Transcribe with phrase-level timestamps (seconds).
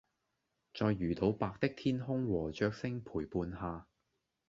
[0.73, 3.85] 在魚肚白的天空和雀聲陪伴下